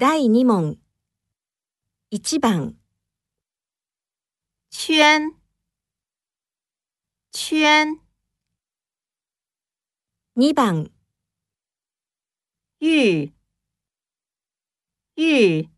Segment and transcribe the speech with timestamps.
[0.00, 0.78] 第2問。
[2.10, 2.74] 1番、
[4.70, 5.34] 圈，
[7.30, 8.00] 圈
[10.34, 10.90] ，2番、
[12.80, 13.30] 玉，
[15.16, 15.68] 玉。